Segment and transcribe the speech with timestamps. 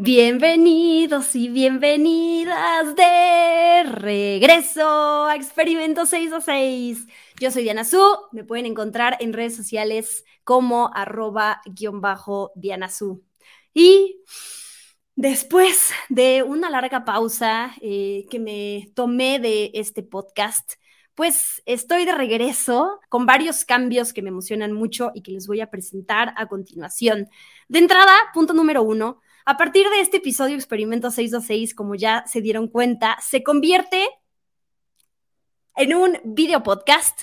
[0.00, 7.04] Bienvenidos y bienvenidas de regreso a Experimento 626.
[7.40, 8.00] Yo soy Diana Su,
[8.30, 13.24] me pueden encontrar en redes sociales como arroba guion bajo Diana Su.
[13.74, 14.22] Y
[15.16, 20.74] después de una larga pausa eh, que me tomé de este podcast,
[21.16, 25.60] pues estoy de regreso con varios cambios que me emocionan mucho y que les voy
[25.60, 27.28] a presentar a continuación.
[27.66, 32.42] De entrada, punto número uno, a partir de este episodio Experimento 626, como ya se
[32.42, 34.06] dieron cuenta, se convierte
[35.74, 37.22] en un video podcast.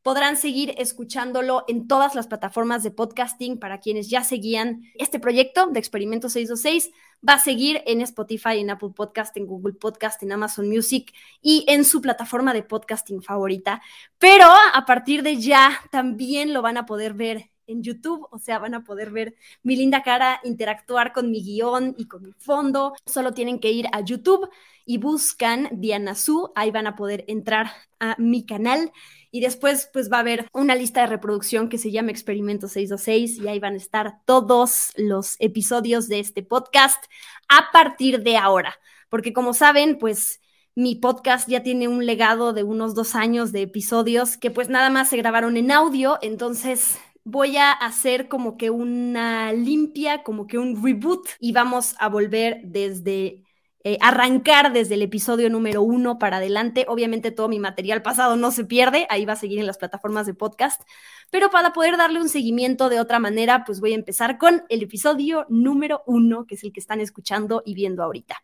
[0.00, 5.66] Podrán seguir escuchándolo en todas las plataformas de podcasting para quienes ya seguían este proyecto
[5.66, 6.92] de Experimento 626.
[7.28, 11.64] Va a seguir en Spotify, en Apple Podcast, en Google Podcast, en Amazon Music y
[11.66, 13.82] en su plataforma de podcasting favorita.
[14.18, 18.58] Pero a partir de ya también lo van a poder ver en YouTube, o sea,
[18.58, 22.94] van a poder ver mi linda cara, interactuar con mi guion y con mi fondo.
[23.06, 24.48] Solo tienen que ir a YouTube
[24.86, 28.92] y buscan Diana Su, ahí van a poder entrar a mi canal.
[29.30, 33.38] Y después pues va a haber una lista de reproducción que se llama Experimento 626
[33.38, 37.04] y ahí van a estar todos los episodios de este podcast
[37.48, 40.40] a partir de ahora, porque como saben, pues
[40.76, 44.90] mi podcast ya tiene un legado de unos dos años de episodios que pues nada
[44.90, 50.58] más se grabaron en audio, entonces voy a hacer como que una limpia, como que
[50.58, 53.42] un reboot y vamos a volver desde
[53.86, 56.86] eh, arrancar desde el episodio número uno para adelante.
[56.88, 60.26] Obviamente todo mi material pasado no se pierde, ahí va a seguir en las plataformas
[60.26, 60.82] de podcast,
[61.30, 64.82] pero para poder darle un seguimiento de otra manera, pues voy a empezar con el
[64.82, 68.42] episodio número uno, que es el que están escuchando y viendo ahorita.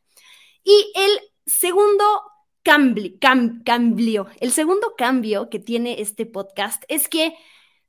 [0.62, 2.04] Y el segundo
[2.62, 3.12] cambio,
[3.64, 7.34] cambio, el segundo cambio que tiene este podcast es que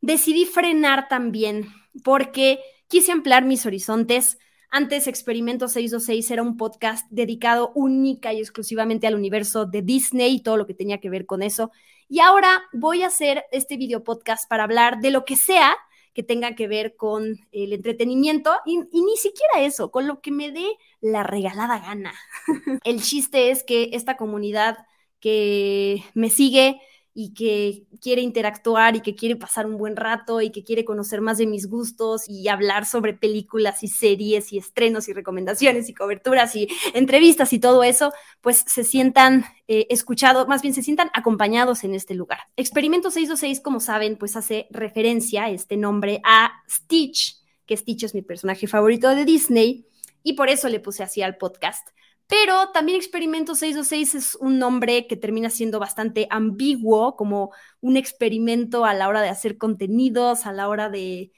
[0.01, 1.67] decidí frenar también
[2.03, 4.37] porque quise ampliar mis horizontes.
[4.69, 10.43] Antes Experimento 626 era un podcast dedicado única y exclusivamente al universo de Disney y
[10.43, 11.71] todo lo que tenía que ver con eso.
[12.07, 15.75] Y ahora voy a hacer este video podcast para hablar de lo que sea
[16.13, 20.31] que tenga que ver con el entretenimiento y, y, ni siquiera eso, con lo que
[20.31, 20.65] me dé
[20.99, 22.13] la regalada gana.
[22.83, 24.77] el chiste es que esta comunidad
[25.21, 26.81] que me sigue
[27.13, 31.19] y que quiere interactuar y que quiere pasar un buen rato y que quiere conocer
[31.19, 35.93] más de mis gustos y hablar sobre películas y series y estrenos y recomendaciones y
[35.93, 41.11] coberturas y entrevistas y todo eso, pues se sientan eh, escuchados, más bien se sientan
[41.13, 42.39] acompañados en este lugar.
[42.55, 48.21] Experimento 626, como saben, pues hace referencia este nombre a Stitch, que Stitch es mi
[48.21, 49.85] personaje favorito de Disney
[50.23, 51.89] y por eso le puse así al podcast.
[52.31, 58.85] Pero también Experimento 626 es un nombre que termina siendo bastante ambiguo, como un experimento
[58.85, 61.33] a la hora de hacer contenidos, a la hora de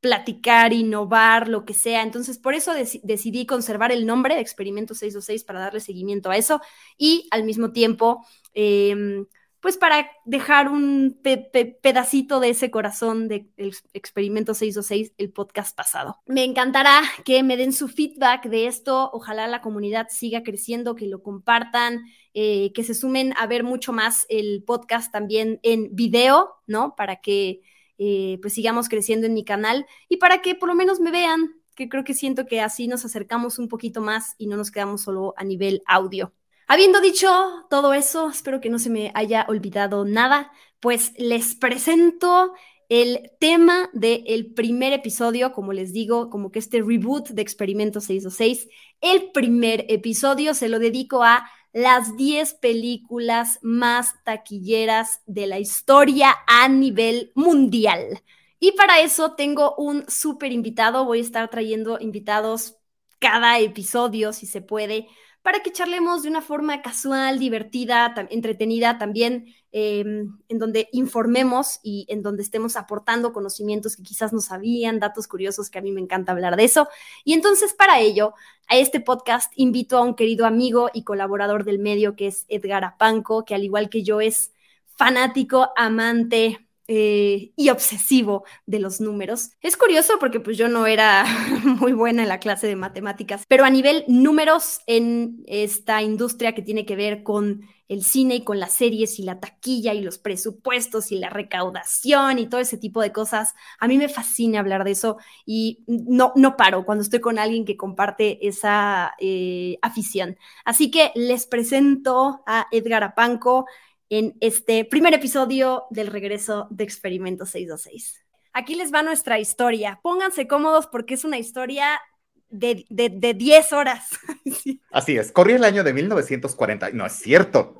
[0.00, 2.02] platicar, innovar, lo que sea.
[2.04, 6.60] Entonces, por eso decidí conservar el nombre de Experimento 626 para darle seguimiento a eso
[6.96, 8.24] y al mismo tiempo...
[8.54, 9.26] Em,
[9.60, 13.50] pues para dejar un pedacito de ese corazón del
[13.92, 16.18] experimento 626, el podcast pasado.
[16.26, 21.06] Me encantará que me den su feedback de esto, ojalá la comunidad siga creciendo, que
[21.06, 26.54] lo compartan, eh, que se sumen a ver mucho más el podcast también en video,
[26.66, 26.94] ¿no?
[26.96, 27.60] Para que
[27.98, 31.60] eh, pues sigamos creciendo en mi canal y para que por lo menos me vean,
[31.74, 35.02] que creo que siento que así nos acercamos un poquito más y no nos quedamos
[35.02, 36.32] solo a nivel audio.
[36.72, 42.52] Habiendo dicho todo eso, espero que no se me haya olvidado nada, pues les presento
[42.88, 48.68] el tema del primer episodio, como les digo, como que este reboot de Experimento 626.
[49.00, 56.36] El primer episodio se lo dedico a las 10 películas más taquilleras de la historia
[56.46, 58.22] a nivel mundial.
[58.60, 62.76] Y para eso tengo un súper invitado, voy a estar trayendo invitados
[63.18, 65.08] cada episodio, si se puede,
[65.42, 72.06] para que charlemos de una forma casual, divertida, entretenida también, em, en donde informemos y
[72.08, 76.00] en donde estemos aportando conocimientos que quizás no sabían, datos curiosos que a mí me
[76.00, 76.88] encanta hablar de eso.
[77.24, 78.34] Y entonces para ello,
[78.68, 82.84] a este podcast invito a un querido amigo y colaborador del medio que es Edgar
[82.84, 84.52] Apanco, que al igual que yo es
[84.96, 89.50] fanático, amante, eh, y obsesivo de los números.
[89.60, 91.24] Es curioso porque pues yo no era
[91.64, 96.62] muy buena en la clase de matemáticas, pero a nivel números en esta industria que
[96.62, 100.18] tiene que ver con el cine y con las series y la taquilla y los
[100.18, 103.54] presupuestos y la recaudación y todo ese tipo de cosas.
[103.78, 107.64] A mí me fascina hablar de eso y no, no paro cuando estoy con alguien
[107.64, 110.38] que comparte esa eh, afición.
[110.64, 113.66] Así que les presento a Edgar Apanco
[114.10, 118.22] en este primer episodio del regreso de Experimento 626.
[118.52, 120.00] Aquí les va nuestra historia.
[120.02, 122.00] Pónganse cómodos porque es una historia
[122.48, 124.08] de, de, 10 horas.
[124.90, 126.90] Así es, corría el año de 1940.
[126.90, 127.76] No es cierto.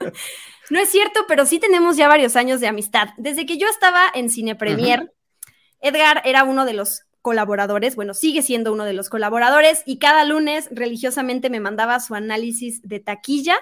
[0.70, 3.08] no es cierto, pero sí tenemos ya varios años de amistad.
[3.16, 5.10] Desde que yo estaba en Cine Premier,
[5.80, 10.24] Edgar era uno de los colaboradores, bueno, sigue siendo uno de los colaboradores y cada
[10.24, 13.56] lunes religiosamente me mandaba su análisis de taquilla.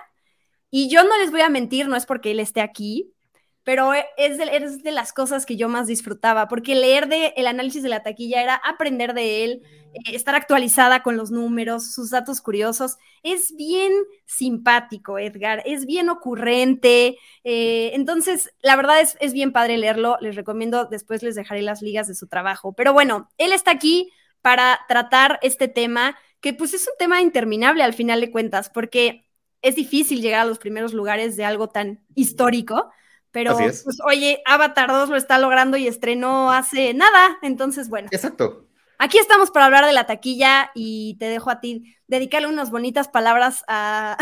[0.76, 3.14] Y yo no les voy a mentir, no es porque él esté aquí,
[3.62, 7.46] pero e, es de, de, las cosas que yo más disfrutaba, porque leer de el
[7.46, 9.62] análisis de la taquilla era aprender de él,
[9.92, 12.96] eh, estar actualizada con los números, sus datos curiosos.
[13.22, 13.92] Es bien
[14.24, 17.18] simpático, Edgar, es bien ocurrente.
[17.44, 20.18] Eh, entonces, la verdad es, es bien padre leerlo.
[20.20, 22.72] Les recomiendo, después les dejaré las ligas de su trabajo.
[22.72, 24.10] Pero bueno, él está aquí
[24.42, 29.24] para tratar este tema, que pues es un tema interminable al final de cuentas, porque
[29.64, 32.90] es difícil llegar a los primeros lugares de algo tan histórico
[33.34, 37.36] pero, pues, oye, Avatar 2 lo está logrando y estrenó hace nada.
[37.42, 38.06] Entonces, bueno.
[38.12, 38.68] Exacto.
[38.96, 43.08] Aquí estamos para hablar de la taquilla y te dejo a ti dedicarle unas bonitas
[43.08, 44.16] palabras a,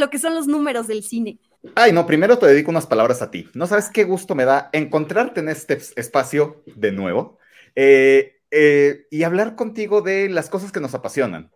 [0.00, 1.38] lo que son los números del cine.
[1.76, 3.48] Ay, no, primero te dedico unas palabras a ti.
[3.54, 7.38] No sabes qué gusto me da encontrarte en este espacio de nuevo
[7.76, 11.52] eh, eh, y hablar contigo de las cosas que nos apasionan.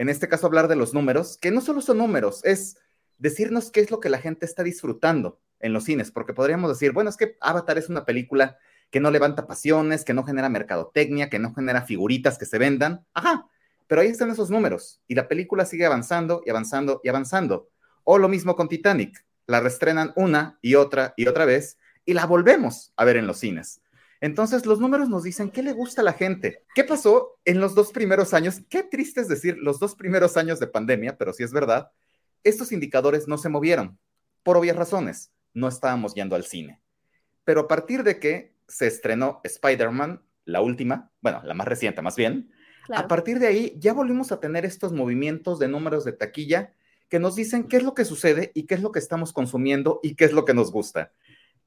[0.00, 2.78] En este caso, hablar de los números, que no solo son números, es
[3.18, 6.92] decirnos qué es lo que la gente está disfrutando en los cines, porque podríamos decir,
[6.92, 8.56] bueno, es que Avatar es una película
[8.88, 13.04] que no levanta pasiones, que no genera mercadotecnia, que no genera figuritas que se vendan.
[13.12, 13.46] Ajá,
[13.88, 17.68] pero ahí están esos números y la película sigue avanzando y avanzando y avanzando.
[18.02, 21.76] O lo mismo con Titanic, la restrenan una y otra y otra vez
[22.06, 23.82] y la volvemos a ver en los cines.
[24.20, 26.64] Entonces los números nos dicen qué le gusta a la gente.
[26.74, 28.60] ¿Qué pasó en los dos primeros años?
[28.68, 31.90] Qué triste es decir los dos primeros años de pandemia, pero si es verdad,
[32.44, 33.98] estos indicadores no se movieron
[34.42, 36.80] por obvias razones no estábamos yendo al cine.
[37.44, 42.16] Pero a partir de que se estrenó Spider-Man, la última, bueno, la más reciente más
[42.16, 42.50] bien,
[42.94, 46.72] a partir de ahí ya volvimos a tener estos movimientos de números de taquilla
[47.08, 50.00] que nos dicen qué es lo que sucede y qué es lo que estamos consumiendo
[50.02, 51.12] y qué es lo que nos gusta.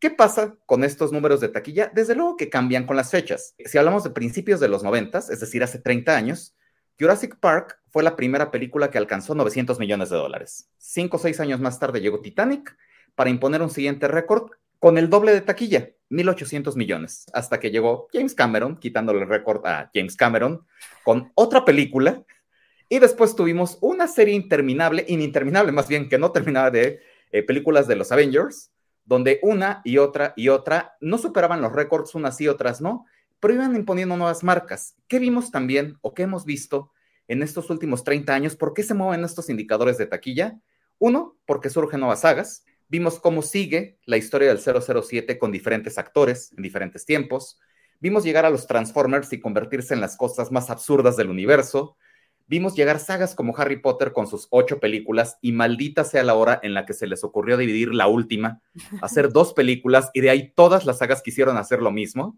[0.04, 1.90] ¿Qué pasa con estos números de taquilla?
[1.96, 3.56] Desde luego que cambian con las fechas.
[3.64, 6.58] Si hablamos de principios de los 90, es decir, hace 30 años,
[7.00, 10.70] Jurassic Park fue la primera película que alcanzó 900 millones de dólares.
[10.78, 12.76] Cinco o seis años más tarde llegó Titanic
[13.16, 18.10] para imponer un siguiente récord con el doble de taquilla, 1.800 millones, hasta que llegó
[18.12, 20.68] James Cameron, quitándole el récord a James Cameron,
[21.06, 22.26] con otra película,
[22.90, 27.00] y después tuvimos una serie interminable, ininterminable más bien, que no terminaba de
[27.32, 28.73] eh, películas de los Avengers,
[29.06, 33.06] donde una y otra y otra no superaban los récords, unas y otras no,
[33.40, 34.96] pero iban imponiendo nuevas marcas.
[35.08, 36.92] ¿Qué vimos también o qué hemos visto
[37.28, 38.56] en estos últimos 30 años?
[38.56, 40.60] ¿Por qué se mueven estos indicadores de taquilla?
[41.00, 42.66] Uno, porque surgen nuevas sagas.
[42.88, 47.60] Vimos cómo sigue la historia del 007 con diferentes actores en diferentes tiempos.
[48.00, 51.98] Vimos llegar a los Transformers y convertirse en las cosas más absurdas del universo.
[52.46, 56.60] Vimos llegar sagas como Harry Potter con sus ocho películas y maldita sea la hora
[56.62, 58.62] en la que se les ocurrió dividir la última,
[59.02, 62.38] hacer dos películas y de ahí todas las sagas quisieron hacer lo mismo.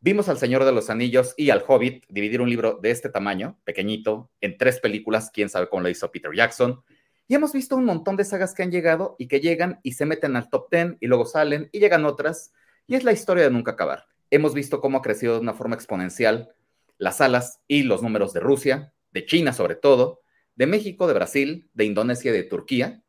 [0.00, 3.58] Vimos al Señor de los Anillos y al Hobbit dividir un libro de este tamaño,
[3.64, 6.82] pequeñito, en tres películas, quién sabe cómo lo hizo Peter Jackson.
[7.28, 10.06] Y hemos visto un montón de sagas que han llegado y que llegan y se
[10.06, 12.52] meten al top 10 y luego salen y llegan otras.
[12.86, 14.06] Y es la historia de nunca acabar.
[14.30, 16.54] Hemos visto cómo ha crecido de una forma exponencial
[16.98, 20.20] las salas y los números de Rusia, de China sobre todo,
[20.56, 23.02] de México, de Brasil, de Indonesia y de Turquía.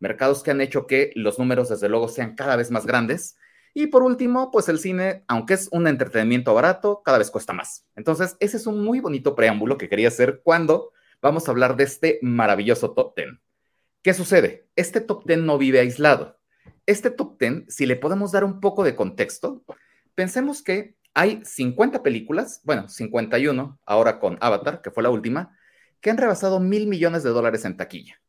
[0.00, 3.36] Mercados que han hecho que los números desde luego sean cada vez más grandes.
[3.72, 7.86] Y por último, pues el cine, aunque es un entretenimiento barato, cada vez cuesta más.
[7.94, 10.90] Entonces, ese es un muy bonito preámbulo que quería hacer cuando
[11.22, 13.28] vamos a hablar de este maravilloso top 10.
[14.02, 14.66] ¿Qué sucede?
[14.74, 16.40] Este top 10 no vive aislado.
[16.86, 19.62] Este top 10, si le podemos dar un poco de contexto,
[20.16, 25.56] pensemos que hay 50 películas, bueno, 51 ahora con Avatar, que fue la última,
[26.00, 28.20] que han rebasado mil millones de dólares en taquilla.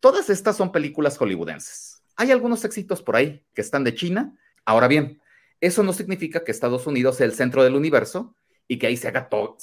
[0.00, 2.02] Todas estas son películas hollywoodenses.
[2.16, 4.36] Hay algunos éxitos por ahí que están de China.
[4.64, 5.20] Ahora bien,
[5.60, 8.36] eso no significa que Estados Unidos sea el centro del universo
[8.68, 9.56] y que ahí se haga todo,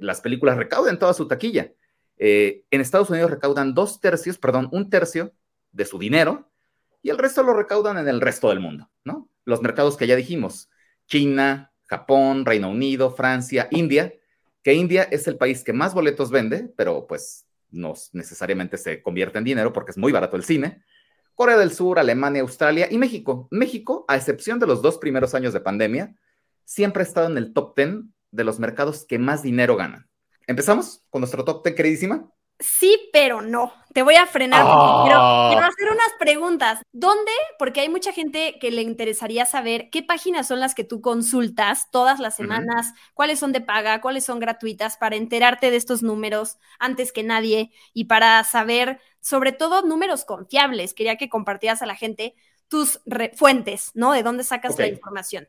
[0.00, 1.72] las películas recauden toda su taquilla.
[2.18, 5.32] Eh, en Estados Unidos recaudan dos tercios, perdón, un tercio
[5.72, 6.50] de su dinero
[7.02, 9.28] y el resto lo recaudan en el resto del mundo, ¿no?
[9.44, 10.70] Los mercados que ya dijimos,
[11.06, 14.12] China, Japón, Reino Unido, Francia, India,
[14.62, 19.38] que India es el país que más boletos vende, pero pues no necesariamente se convierte
[19.38, 20.82] en dinero porque es muy barato el cine.
[21.34, 23.46] Corea del Sur, Alemania, Australia y México.
[23.50, 26.16] México, a excepción de los dos primeros años de pandemia,
[26.64, 30.08] siempre ha estado en el top 10 de los mercados que más dinero ganan.
[30.46, 32.30] ¿Empezamos con nuestro top 10, queridísima?
[32.58, 33.72] Sí, pero no.
[33.92, 36.80] Te voy a frenar porque quiero, quiero, hacer unas preguntas.
[36.92, 37.30] ¿Dónde?
[37.58, 41.90] Porque hay mucha gente que le interesaría saber qué páginas son las que tú consultas
[41.90, 46.58] todas las semanas, cuáles son de paga, cuáles son gratuitas, para enterarte de estos números
[46.78, 50.94] antes que nadie y para saber, sobre todo, números confiables.
[50.94, 52.34] Quería que compartieras a la gente
[52.68, 53.00] tus
[53.34, 54.12] fuentes, ¿no?
[54.12, 55.48] De dónde sacas la información.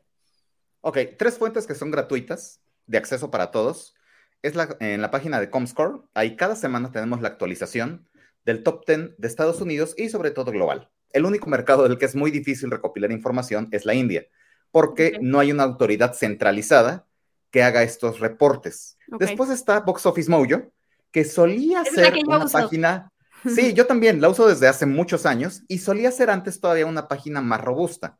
[0.82, 3.94] Ok, tres fuentes que son gratuitas, de acceso para todos
[4.42, 6.00] es la, en la página de Comscore.
[6.14, 8.08] Ahí cada semana tenemos la actualización
[8.44, 10.90] del top 10 de Estados Unidos y sobre todo global.
[11.12, 14.26] El único mercado del que es muy difícil recopilar información es la India,
[14.70, 17.06] porque no hay una autoridad centralizada
[17.50, 18.98] que haga estos reportes.
[19.06, 20.72] Después está Box Office Mojo,
[21.10, 23.12] que solía ser una página...
[23.46, 27.06] Sí, yo también la uso desde hace muchos años y solía ser antes todavía una
[27.06, 28.18] página más robusta.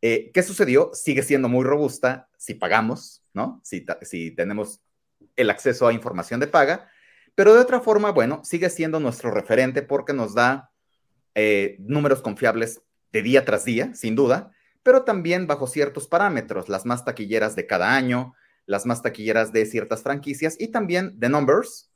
[0.00, 0.90] Eh, ¿Qué sucedió?
[0.92, 3.60] Sigue siendo muy robusta si pagamos, ¿no?
[3.64, 4.80] Si, si tenemos
[5.36, 6.88] el acceso a información de paga,
[7.34, 10.70] pero de otra forma, bueno, sigue siendo nuestro referente porque nos da
[11.34, 16.84] eh, números confiables de día tras día, sin duda, pero también bajo ciertos parámetros, las
[16.84, 18.34] más taquilleras de cada año,
[18.66, 21.90] las más taquilleras de ciertas franquicias y también de numbers.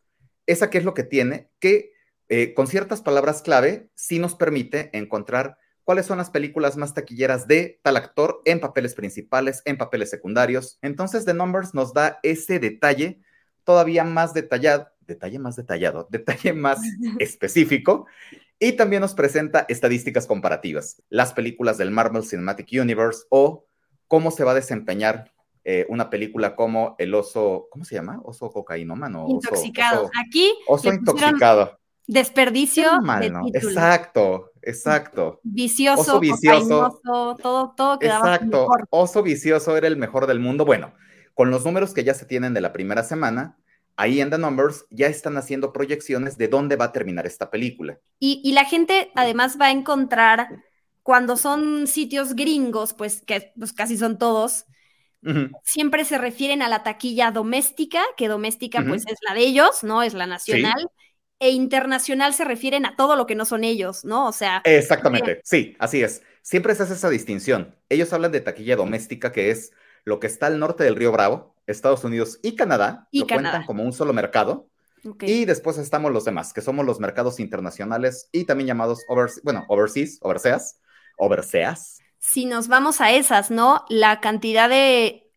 [0.46, 1.92] Esa que es lo que tiene, que
[2.28, 7.46] eh, con ciertas palabras clave sí nos permite encontrar cuáles son las películas más taquilleras
[7.46, 10.78] de tal actor en papeles principales, en papeles secundarios.
[10.82, 13.20] Entonces, The Numbers nos da ese detalle
[13.68, 16.80] todavía más detallado, detalle más detallado, detalle más
[17.18, 18.06] específico,
[18.58, 23.66] y también nos presenta estadísticas comparativas, las películas del Marvel Cinematic Universe o
[24.06, 25.34] cómo se va a desempeñar
[25.64, 28.22] eh, una película como El oso, ¿cómo se llama?
[28.24, 29.26] Oso cocainómano.
[29.28, 30.10] Intoxicado.
[30.26, 30.50] Aquí.
[30.66, 31.78] Oso intoxicado.
[32.06, 32.88] Desperdicio
[33.20, 35.40] de Exacto, exacto.
[35.42, 37.00] Vicioso, oso vicioso,
[37.36, 38.66] todo, todo quedaba Exacto.
[38.88, 40.64] Oso vicioso era el mejor del mundo.
[40.64, 40.94] Bueno,
[41.38, 43.56] con los números que ya se tienen de la primera semana,
[43.94, 48.00] ahí en The Numbers ya están haciendo proyecciones de dónde va a terminar esta película.
[48.18, 50.64] Y, la gente además va a encontrar,
[51.04, 54.64] cuando son sitios gringos, pues que pues, casi son todos,
[55.62, 60.02] siempre se refieren a la taquilla doméstica, que doméstica pues es la de ellos, ¿no?
[60.02, 60.90] Es la nacional
[61.38, 64.26] e internacional se refieren a todo lo que no son ellos, ¿no?
[64.26, 64.60] O sea.
[64.64, 66.20] Exactamente, sí, así es.
[66.42, 67.76] Siempre se hace esa distinción.
[67.88, 69.70] Ellos hablan de taquilla doméstica, que es
[70.08, 73.66] lo que está al norte del Río Bravo, Estados Unidos y Canadá, y lo cuentan
[73.66, 74.70] como un solo mercado.
[75.20, 79.04] Y después estamos los demás, que somos los mercados internacionales y también llamados
[79.44, 80.80] bueno, overseas, overseas,
[81.18, 82.00] overseas.
[82.18, 83.84] Si nos vamos a esas, ¿no?
[83.90, 85.30] La cantidad de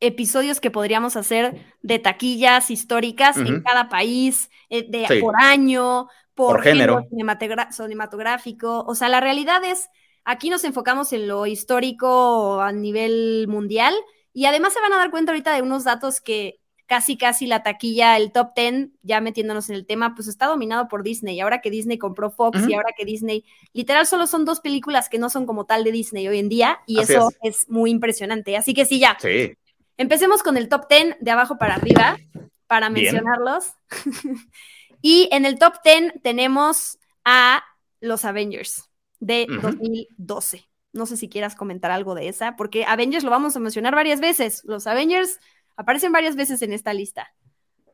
[0.00, 6.62] episodios que podríamos hacer de taquillas históricas en cada país, eh, de, por año, por,
[6.62, 8.84] género cinematográfico.
[8.86, 9.88] O sea, la realidad es,
[10.24, 13.94] aquí nos enfocamos en lo histórico a nivel mundial
[14.32, 17.62] y además se van a dar cuenta ahorita de unos datos que casi, casi la
[17.62, 21.40] taquilla, el top 10, ya metiéndonos en el tema, pues está dominado por Disney.
[21.40, 25.18] Ahora que Disney compró Fox y ahora que Disney, literal, solo son dos películas que
[25.18, 27.62] no son como tal de Disney hoy en día y eso es.
[27.62, 27.68] es.
[27.70, 28.56] muy impresionante.
[28.56, 29.16] Así que sí, ya.
[29.20, 29.54] Sí.
[29.96, 32.18] Empecemos con el top 10 de abajo para arriba,
[32.66, 33.72] para mencionarlos.
[35.02, 37.64] y en el top 10 tenemos a
[38.00, 38.91] los Avengers
[39.22, 40.68] de 2012.
[40.92, 44.20] No sé si quieras comentar algo de esa, porque Avengers lo vamos a mencionar varias
[44.20, 44.62] veces.
[44.64, 45.38] Los Avengers
[45.76, 47.32] aparecen varias veces en esta lista.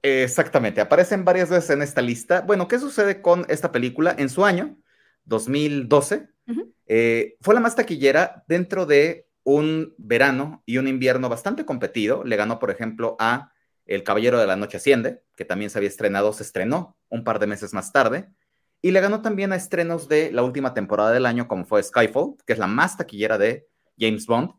[0.03, 2.41] Exactamente, aparecen varias veces en esta lista.
[2.41, 4.15] Bueno, ¿qué sucede con esta película?
[4.17, 4.79] En su año,
[5.25, 6.29] 2012,
[6.87, 12.25] eh, fue la más taquillera dentro de un verano y un invierno bastante competido.
[12.25, 13.53] Le ganó, por ejemplo, a
[13.85, 17.39] El Caballero de la Noche Asciende, que también se había estrenado, se estrenó un par
[17.39, 18.31] de meses más tarde.
[18.81, 22.37] Y le ganó también a estrenos de la última temporada del año, como fue Skyfall,
[22.47, 23.67] que es la más taquillera de
[23.99, 24.53] James Bond.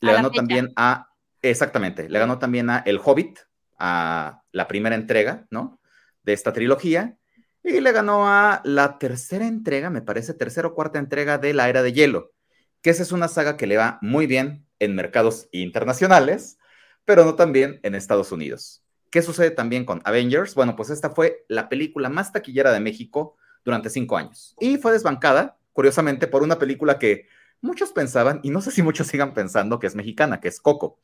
[0.00, 1.08] Le ganó también a,
[1.42, 3.38] exactamente, le ganó también a El Hobbit,
[3.78, 5.80] a la primera entrega, ¿no?
[6.22, 7.16] De esta trilogía.
[7.62, 11.68] Y le ganó a la tercera entrega, me parece, tercera o cuarta entrega de La
[11.68, 12.32] Era de Hielo,
[12.80, 16.58] que esa es una saga que le va muy bien en mercados internacionales,
[17.04, 18.82] pero no también en Estados Unidos.
[19.10, 20.54] ¿Qué sucede también con Avengers?
[20.54, 24.54] Bueno, pues esta fue la película más taquillera de México durante cinco años.
[24.60, 27.26] Y fue desbancada, curiosamente, por una película que
[27.60, 30.98] muchos pensaban, y no sé si muchos sigan pensando que es mexicana, que es Coco.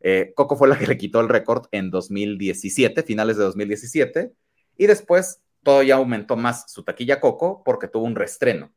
[0.00, 4.32] Eh, Coco fue la que le quitó el récord en 2017, finales de 2017,
[4.76, 8.72] y después todo ya aumentó más su taquilla Coco porque tuvo un restreno.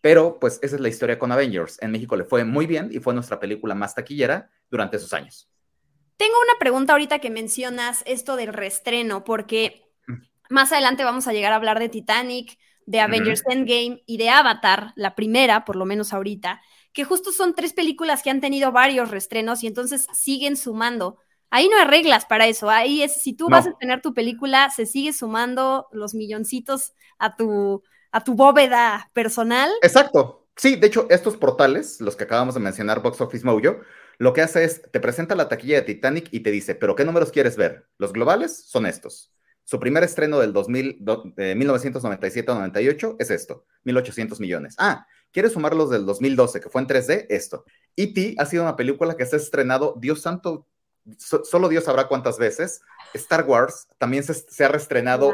[0.00, 1.80] Pero pues esa es la historia con Avengers.
[1.80, 5.48] En México le fue muy bien y fue nuestra película más taquillera durante esos años.
[6.16, 9.83] Tengo una pregunta ahorita que mencionas esto del restreno, porque
[10.50, 14.92] más adelante vamos a llegar a hablar de Titanic, de Avengers Endgame y de Avatar,
[14.96, 16.60] la primera, por lo menos ahorita,
[16.92, 21.18] que justo son tres películas que han tenido varios restrenos y entonces siguen sumando.
[21.50, 22.68] Ahí no hay reglas para eso.
[22.68, 27.36] Ahí es, si tú vas a tener tu película, se sigue sumando los milloncitos a
[27.36, 29.70] tu, a tu bóveda personal.
[29.82, 30.48] Exacto.
[30.56, 33.80] Sí, de hecho, estos portales, los que acabamos de mencionar, Box Office Mojo,
[34.18, 37.04] lo que hace es, te presenta la taquilla de Titanic y te dice, pero ¿qué
[37.04, 37.88] números quieres ver?
[37.98, 39.33] Los globales son estos.
[39.64, 44.74] Su primer estreno del 2000, 1997-98 es esto, 1.800 millones.
[44.78, 47.26] Ah, ¿quieres sumar los del 2012, que fue en 3D?
[47.30, 47.64] Esto.
[47.96, 48.34] E.T.
[48.38, 50.66] ha sido una película que se ha estrenado, Dios santo,
[51.18, 52.82] solo Dios sabrá cuántas veces.
[53.14, 55.32] Star Wars también se, ha reestrenado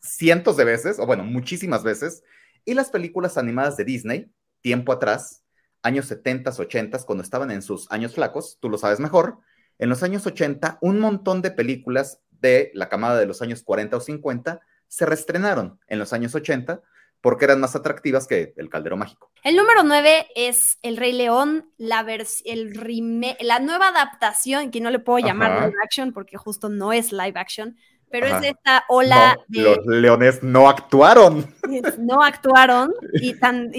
[0.00, 2.22] cientos de veces, o bueno, muchísimas veces.
[2.64, 4.30] Y las películas animadas de Disney,
[4.62, 5.42] tiempo atrás,
[5.82, 9.38] años 70, 80, cuando estaban en sus años flacos, tú lo sabes mejor,
[9.78, 13.96] en los años 80, un montón de películas de la camada de los años 40
[13.96, 16.80] o 50 se reestrenaron en los años 80
[17.20, 19.32] porque eran más atractivas que El Caldero Mágico.
[19.42, 22.06] El número 9 es El Rey León, la,
[22.44, 27.12] el la nueva adaptación, que no le puedo llamar live action porque justo no es
[27.12, 27.76] live action,
[28.10, 29.60] pero es esta ola de...
[29.60, 31.52] Los leones no actuaron.
[31.98, 33.72] No actuaron y tan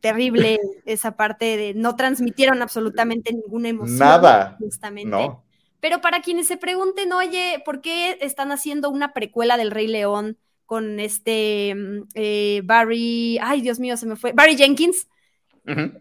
[0.00, 3.98] terrible esa parte de no transmitieron absolutamente ninguna emoción.
[3.98, 4.56] Nada.
[4.60, 5.10] Justamente.
[5.10, 5.43] No.
[5.84, 10.38] Pero para quienes se pregunten, oye, ¿por qué están haciendo una precuela del Rey León
[10.64, 15.08] con este mm, eh, Barry, ay Dios mío, se me fue, Barry Jenkins?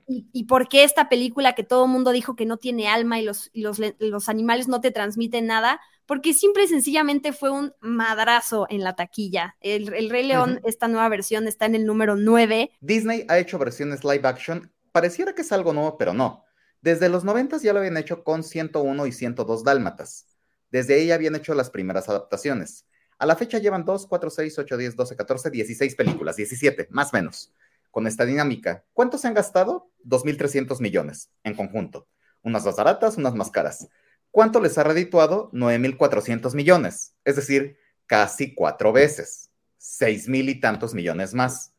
[0.08, 3.24] ¿Y, por qué esta película que todo el mundo dijo que no tiene alma y
[3.24, 5.82] los, los, animales no te transmiten nada?
[6.06, 9.58] Porque simple y sencillamente fue un madrazo en la taquilla.
[9.60, 12.72] El, Rey León, esta nueva versión, está en el número 9.
[12.80, 14.72] Disney ha hecho versiones live action.
[14.94, 16.46] Pareciera que es algo nuevo, pero no.
[16.84, 20.28] Desde los 90 ya lo habían hecho con 101 y 102 dálmatas.
[20.70, 22.86] Desde ahí habían hecho las primeras adaptaciones.
[23.18, 27.14] A la fecha llevan 2, 4, 6, 8, 10, 12, 14, 16 películas, 17, más
[27.14, 27.54] o menos,
[27.90, 28.84] con esta dinámica.
[28.92, 29.92] ¿Cuántos se han gastado?
[30.04, 32.10] 2.300 millones en conjunto.
[32.42, 33.88] Unas más baratas, unas más caras.
[34.30, 35.50] ¿Cuánto les ha redituado?
[35.54, 39.52] 9.400 millones, es decir, casi cuatro veces.
[39.80, 41.74] 6.000 y tantos millones más.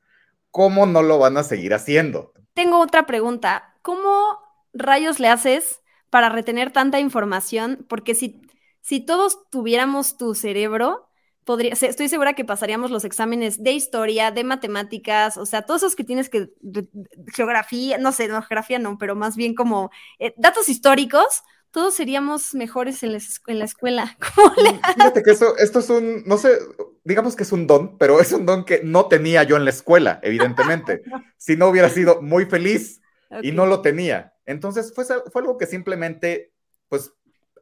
[0.51, 2.33] ¿Cómo no lo van a seguir haciendo?
[2.55, 3.75] Tengo otra pregunta.
[3.83, 4.44] ¿Cómo
[4.75, 7.87] rayos le haces para retener tanta información?
[7.89, 8.43] Porque si,
[8.81, 11.09] si todos tuviéramos tu cerebro,
[11.45, 15.97] podría, estoy segura que pasaríamos los exámenes de historia, de matemáticas, o sea, todos esos
[15.97, 16.51] que tienes que,
[17.33, 22.55] geografía, no sé, no, geografía no, pero más bien como eh, datos históricos, todos seríamos
[22.55, 24.17] mejores en la, en la escuela.
[24.97, 26.57] Fíjate que eso, esto es un, no sé,
[27.03, 29.71] digamos que es un don, pero es un don que no tenía yo en la
[29.71, 31.03] escuela, evidentemente.
[31.37, 33.01] si no hubiera sido muy feliz
[33.43, 34.35] y no lo tenía.
[34.47, 36.53] Entonces fue, fue algo que simplemente,
[36.89, 37.13] pues,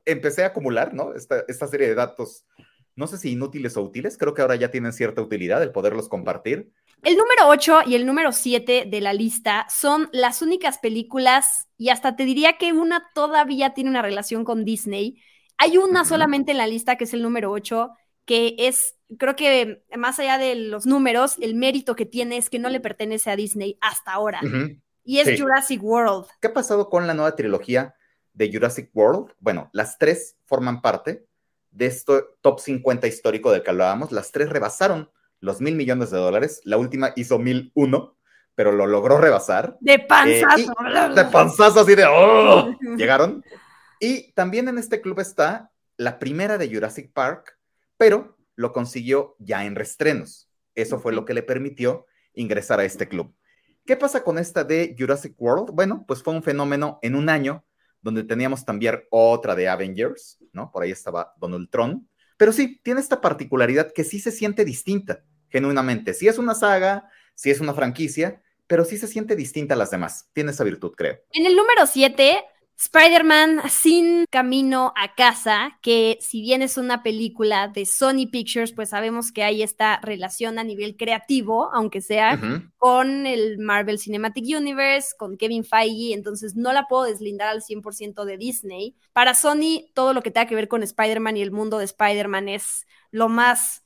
[0.05, 1.15] empecé a acumular, ¿no?
[1.15, 2.45] Esta, esta serie de datos,
[2.97, 6.09] no sé si inútiles o útiles, creo que ahora ya tienen cierta utilidad el poderlos
[6.09, 6.73] compartir.
[7.03, 11.89] El número 8 y el número 7 de la lista son las únicas películas, y
[11.89, 15.21] hasta te diría que una todavía tiene una relación con Disney.
[15.59, 17.91] Hay una solamente en la lista que es el número 8,
[18.25, 22.59] que es, creo que más allá de los números, el mérito que tiene es que
[22.59, 24.41] no le pertenece a Disney hasta ahora.
[25.05, 26.27] Y es Jurassic World.
[26.41, 27.95] ¿Qué ha pasado con la nueva trilogía
[28.33, 29.33] de Jurassic World?
[29.39, 31.27] Bueno, las tres forman parte
[31.71, 34.13] de este top 50 histórico del que hablábamos.
[34.13, 35.11] Las tres rebasaron
[35.41, 36.61] los mil millones de dólares.
[36.65, 38.17] La última hizo mil uno,
[38.55, 39.77] pero lo logró rebasar.
[39.81, 40.73] De panzazo.
[40.87, 42.05] Eh, de panzazo así de...
[42.07, 42.77] ¡oh!
[42.97, 43.45] Llegaron.
[43.99, 47.59] Y también en este club está la primera de Jurassic Park,
[47.97, 50.49] pero lo consiguió ya en restrenos.
[50.75, 53.35] Eso fue lo que le permitió ingresar a este club.
[53.85, 55.71] ¿Qué pasa con esta de Jurassic World?
[55.73, 57.65] Bueno, pues fue un fenómeno en un año
[58.01, 60.71] donde teníamos también otra de Avengers, ¿no?
[60.71, 62.07] Por ahí estaba Donald Trump.
[62.37, 66.15] Pero sí, tiene esta particularidad que sí se siente distinta, genuinamente.
[66.15, 69.91] Sí es una saga, sí es una franquicia, pero sí se siente distinta a las
[69.91, 70.31] demás.
[70.33, 71.19] Tiene esa virtud, creo.
[71.33, 72.39] En el número 7
[72.79, 78.89] Spider-Man sin camino a casa, que si bien es una película de Sony Pictures, pues
[78.89, 82.41] sabemos que hay esta relación a nivel creativo, aunque sea
[82.79, 88.25] con el Marvel Cinematic Universe, con Kevin Feige, entonces no la puedo deslindar al 100%
[88.25, 88.97] de Disney.
[89.13, 92.49] Para Sony, todo lo que tenga que ver con Spider-Man y el mundo de Spider-Man
[92.49, 93.85] es lo más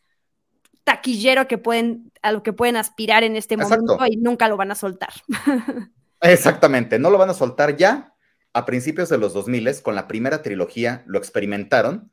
[0.84, 4.70] taquillero que pueden, a lo que pueden aspirar en este momento y nunca lo van
[4.70, 5.12] a soltar.
[6.22, 8.15] Exactamente, no lo van a soltar ya
[8.56, 12.10] a principios de los 2000 con la primera trilogía lo experimentaron,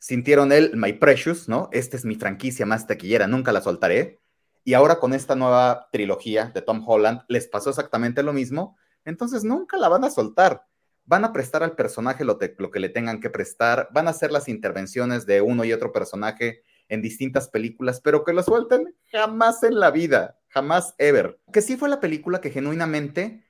[0.00, 1.68] sintieron el My Precious, ¿no?
[1.70, 4.18] Esta es mi franquicia más taquillera, nunca la soltaré.
[4.64, 9.44] Y ahora con esta nueva trilogía de Tom Holland les pasó exactamente lo mismo, entonces
[9.44, 10.66] nunca la van a soltar.
[11.04, 14.32] Van a prestar al personaje lo, lo que le tengan que prestar, van a hacer
[14.32, 19.62] las intervenciones de uno y otro personaje en distintas películas, pero que lo suelten jamás
[19.62, 21.38] en la vida, jamás ever.
[21.52, 23.43] Que sí fue la película que genuinamente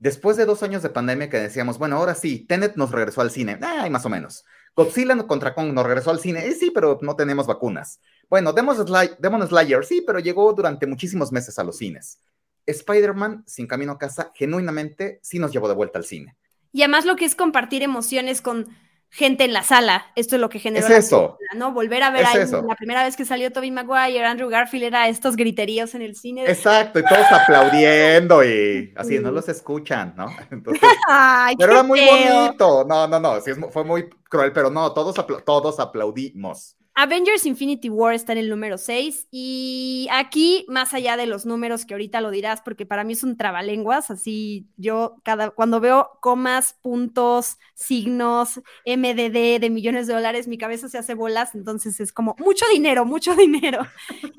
[0.00, 3.30] Después de dos años de pandemia que decíamos, bueno, ahora sí, Tenet nos regresó al
[3.30, 4.46] cine, ay, más o menos.
[4.74, 8.00] Godzilla contra Kong no regresó al cine, eh, sí, pero no tenemos vacunas.
[8.30, 8.76] Bueno, Demon,
[9.18, 12.18] Demon Slayer, sí, pero llegó durante muchísimos meses a los cines.
[12.64, 16.34] Spider-Man, sin camino a casa, genuinamente sí nos llevó de vuelta al cine.
[16.72, 18.68] Y además lo que es compartir emociones con
[19.10, 20.06] gente en la sala.
[20.14, 21.36] Esto es lo que generó es eso.
[21.56, 21.72] ¿no?
[21.72, 25.36] Volver a ver ahí, la primera vez que salió Tobey Maguire, Andrew Garfield, era estos
[25.36, 26.48] griteríos en el cine.
[26.48, 30.26] Exacto, y todos aplaudiendo y así, no los escuchan, ¿no?
[31.58, 32.84] pero era muy bonito.
[32.84, 36.76] No, no, no, sí, fue muy cruel, pero no, todos, todos aplaudimos.
[37.02, 41.86] Avengers Infinity War está en el número 6 y aquí, más allá de los números
[41.86, 46.10] que ahorita lo dirás, porque para mí es un trabalenguas, así yo cada, cuando veo
[46.20, 52.12] comas, puntos, signos, MDD de millones de dólares, mi cabeza se hace bolas, entonces es
[52.12, 53.86] como mucho dinero, mucho dinero.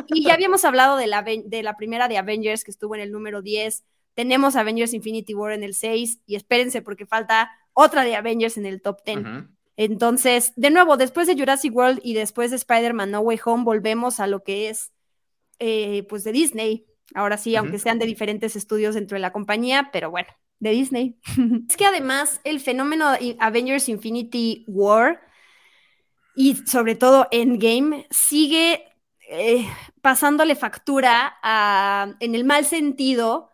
[0.10, 3.12] Y ya habíamos hablado de la, de la primera de Avengers que estuvo en el
[3.12, 8.15] número 10, tenemos Avengers Infinity War en el 6 y espérense porque falta otra de
[8.15, 9.17] Avengers en el top 10.
[9.84, 14.20] Entonces, de nuevo, después de Jurassic World y después de Spider-Man No Way Home, volvemos
[14.20, 14.91] a lo que es,
[15.58, 16.86] eh, pues, de Disney.
[17.15, 21.17] Ahora sí, aunque sean de diferentes estudios dentro de la compañía, pero bueno, de Disney.
[21.67, 25.20] es que además el fenómeno Avengers Infinity War
[26.36, 28.86] y sobre todo Endgame sigue
[29.32, 29.67] eh,
[30.04, 31.38] pasándole factura
[32.20, 33.50] en el mal sentido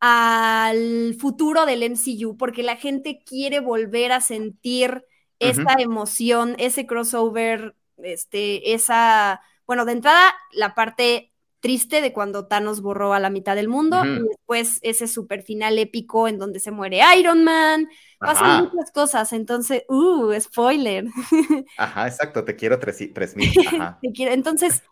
[0.00, 5.04] al futuro del MCU, porque la gente quiere volver a sentir
[5.38, 12.80] esa emoción, ese crossover, este, esa, bueno, de entrada, la parte triste de cuando Thanos
[12.80, 16.70] borró a la mitad del mundo y después ese super final épico en donde se
[16.70, 17.88] muere Iron Man.
[18.18, 21.06] Pasan muchas cosas, entonces, uh, spoiler.
[21.78, 23.00] Ajá, exacto, te quiero tres,
[23.36, 23.50] mil.
[24.02, 24.32] te quiero.
[24.32, 24.82] Entonces,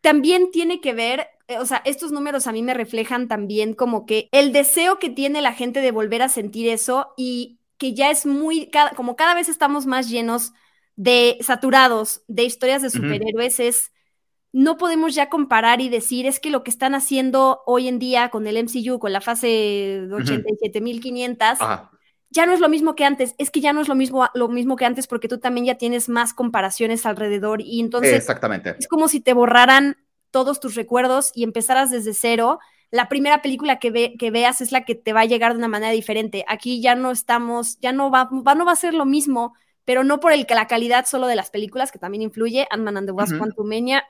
[0.00, 4.06] también tiene que ver, eh, o sea, estos números a mí me reflejan también como
[4.06, 8.10] que el deseo que tiene la gente de volver a sentir eso y que ya
[8.10, 10.52] es muy, como cada vez estamos más llenos
[10.96, 13.92] de, saturados de historias de superhéroes, es,
[14.52, 18.30] no podemos ya comparar y decir, es que lo que están haciendo hoy en día
[18.30, 21.88] con el MCU, con la fase 87.500,
[22.30, 24.48] ya no es lo mismo que antes, es que ya no es lo mismo, lo
[24.48, 28.76] mismo que antes porque tú también ya tienes más comparaciones alrededor y entonces Exactamente.
[28.78, 29.96] es como si te borraran
[30.30, 32.58] todos tus recuerdos y empezaras desde cero
[32.90, 35.58] la primera película que, ve, que veas es la que te va a llegar de
[35.58, 36.44] una manera diferente.
[36.48, 40.20] Aquí ya no estamos, ya no va, no va a ser lo mismo, pero no
[40.20, 43.12] por el que la calidad solo de las películas, que también influye, Ant-Man and the
[43.12, 43.34] Wasp,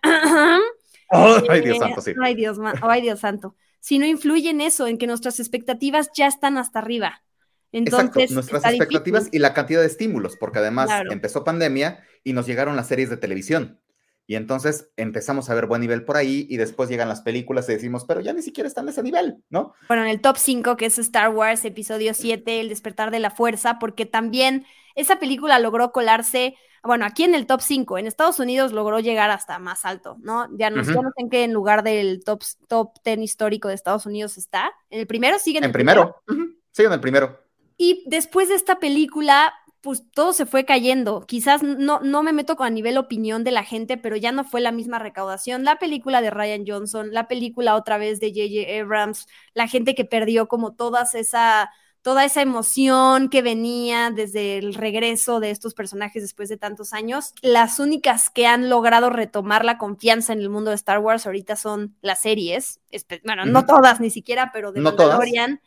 [1.49, 2.13] ay, Dios santo, sí.
[2.23, 3.57] Ay, Dios, ay, Dios santo.
[3.81, 7.23] Si no influye en eso, en que nuestras expectativas ya están hasta arriba.
[7.71, 12.47] Entonces, Exacto, nuestras expectativas y la cantidad de estímulos, porque además empezó pandemia y nos
[12.47, 13.81] llegaron las series de televisión.
[14.29, 17.73] Y entonces empezamos a ver buen nivel por ahí y después llegan las películas y
[17.73, 19.73] decimos, pero ya ni siquiera están en ese nivel, ¿no?
[19.89, 23.31] Bueno, en el top 5, que es Star Wars, episodio 7, El despertar de la
[23.31, 28.39] fuerza, porque también esa película logró colarse, bueno, aquí en el top 5, en Estados
[28.39, 30.47] Unidos logró llegar hasta más alto, ¿no?
[30.59, 34.73] Ya no, sé en qué lugar del top, top 10 histórico de Estados Unidos está.
[34.91, 36.21] En el primero sigue en el primero.
[36.27, 36.53] primero.
[36.71, 37.41] Sigue en el primero.
[37.79, 41.25] Y después de esta película, pues todo se fue cayendo.
[41.27, 44.61] Quizás no, no me meto a nivel opinión de la gente, pero ya no fue
[44.61, 45.65] la misma recaudación.
[45.65, 48.81] La película de Ryan Johnson, la película otra vez de J.J.
[48.83, 51.71] Abrams, la gente que perdió como todas esa,
[52.03, 57.33] toda esa emoción que venía desde el regreso de estos personajes después de tantos años.
[57.41, 61.55] Las únicas que han logrado retomar la confianza en el mundo de Star Wars ahorita
[61.55, 62.81] son las series.
[63.25, 65.61] Bueno, no todas ni siquiera, pero de Mandalorian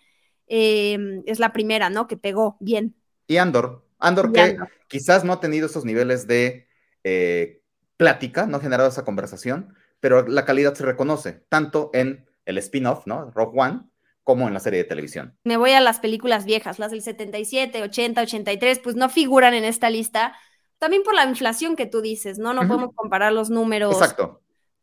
[0.48, 2.08] eh, es la primera, ¿no?
[2.08, 2.96] Que pegó bien.
[3.28, 3.86] Y Andor.
[4.02, 6.68] Andor que quizás no ha tenido esos niveles de
[7.04, 7.62] eh,
[7.98, 13.06] plática, no ha generado esa conversación, pero la calidad se reconoce, tanto en el spin-off,
[13.06, 13.32] ¿no?
[13.32, 13.82] Rogue One,
[14.24, 15.38] como en la serie de televisión.
[15.44, 19.64] Me voy a las películas viejas, las del 77, 80, 83, pues no figuran en
[19.64, 20.36] esta lista,
[20.80, 22.54] también por la inflación que tú dices, ¿no?
[22.54, 23.98] No podemos comparar los números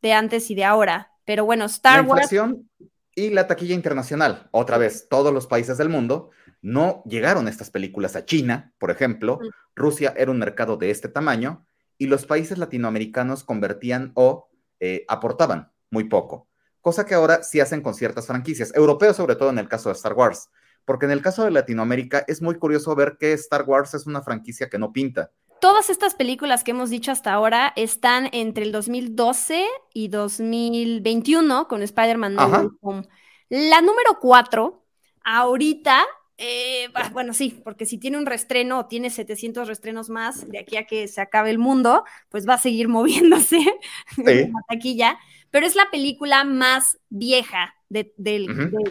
[0.00, 2.70] de antes y de ahora, pero bueno, Star la inflación
[3.16, 8.16] y la taquilla internacional, otra vez, todos los países del mundo no llegaron estas películas
[8.16, 9.38] a China, por ejemplo.
[9.74, 11.66] Rusia era un mercado de este tamaño
[11.98, 14.48] y los países latinoamericanos convertían o
[14.80, 16.48] eh, aportaban muy poco,
[16.80, 19.94] cosa que ahora sí hacen con ciertas franquicias, europeos sobre todo en el caso de
[19.94, 20.50] Star Wars,
[20.84, 24.22] porque en el caso de Latinoamérica es muy curioso ver que Star Wars es una
[24.22, 25.32] franquicia que no pinta.
[25.60, 31.82] Todas estas películas que hemos dicho hasta ahora están entre el 2012 y 2021 con
[31.82, 33.08] Spider-Man No Home.
[33.48, 34.84] La número 4,
[35.24, 36.04] ahorita
[36.40, 40.77] eh, bueno, sí, porque si tiene un restreno o tiene 700 restrenos más de aquí
[40.77, 43.59] a que se acabe el mundo, pues va a seguir moviéndose
[44.18, 45.18] en la taquilla.
[45.51, 48.12] Pero es la película más vieja de,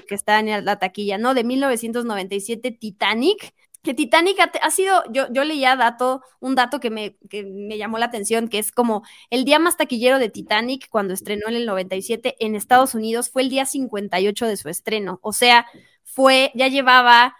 [0.07, 1.33] que está en la taquilla, ¿no?
[1.33, 3.53] De 1997, Titanic.
[3.81, 7.97] que Titanic ha, sido, yo, yo leía dato, un dato que me, que me llamó
[7.97, 11.65] la atención, que es como el día más taquillero de Titanic cuando estrenó en el
[11.65, 15.19] 97 en Estados Unidos fue el día 58 de su estreno.
[15.21, 15.65] O sea,
[16.07, 17.35] fue, ya llevaba